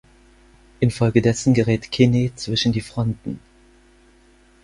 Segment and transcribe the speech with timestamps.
[0.81, 3.39] Infolgedessen gerät Kinney zwischen die Fronten.